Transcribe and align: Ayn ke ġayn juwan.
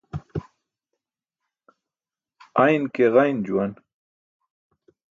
Ayn 2.63 2.83
ke 2.93 3.05
ġayn 3.15 3.37
juwan. 3.45 3.71